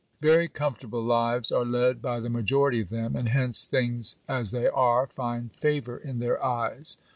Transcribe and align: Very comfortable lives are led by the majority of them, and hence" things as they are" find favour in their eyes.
Very 0.19 0.47
comfortable 0.47 1.03
lives 1.03 1.51
are 1.51 1.63
led 1.63 2.01
by 2.01 2.19
the 2.19 2.27
majority 2.31 2.81
of 2.81 2.89
them, 2.89 3.15
and 3.15 3.29
hence" 3.29 3.65
things 3.65 4.15
as 4.27 4.49
they 4.49 4.65
are" 4.67 5.05
find 5.05 5.53
favour 5.55 5.95
in 5.95 6.17
their 6.17 6.43
eyes. 6.43 6.97